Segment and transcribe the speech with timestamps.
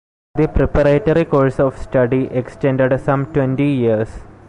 [0.33, 4.09] The preparatory course of study extended some twenty years.